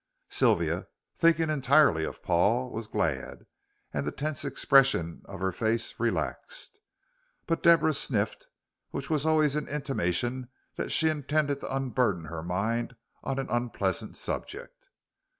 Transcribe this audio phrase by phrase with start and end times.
[0.29, 3.45] Sylvia, thinking entirely of Paul, was glad,
[3.93, 6.79] and the tense expression of her face relaxed;
[7.45, 8.47] but Deborah sniffed,
[8.89, 14.17] which was always an intimation that she intended to unburden her mind on an unpleasant
[14.17, 14.87] subject.